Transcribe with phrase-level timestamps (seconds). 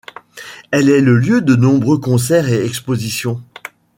[0.71, 3.39] Elle est le lieu de nombreux concerts et expositions.